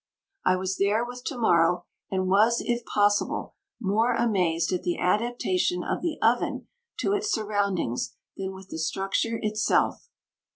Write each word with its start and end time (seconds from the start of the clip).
I 0.43 0.55
was 0.55 0.77
there 0.77 1.05
with 1.05 1.23
to 1.25 1.37
morrow 1.37 1.85
and 2.09 2.25
was, 2.27 2.59
if 2.59 2.83
possible, 2.85 3.53
more 3.79 4.15
amazed 4.15 4.73
at 4.73 4.81
the 4.81 4.97
adaptation 4.97 5.83
of 5.83 6.01
the 6.01 6.17
"oven" 6.23 6.67
to 7.01 7.13
its 7.13 7.31
surroundings 7.31 8.15
than 8.35 8.51
with 8.53 8.69
the 8.69 8.79
structure 8.79 9.37
itself. 9.43 10.09